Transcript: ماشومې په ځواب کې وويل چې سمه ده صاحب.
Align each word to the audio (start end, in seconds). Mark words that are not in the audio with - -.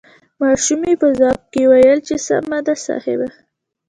ماشومې 0.41 0.93
په 1.01 1.07
ځواب 1.19 1.41
کې 1.53 1.61
وويل 1.71 1.99
چې 2.07 2.15
سمه 2.27 2.59
ده 2.65 2.75
صاحب. 2.85 3.21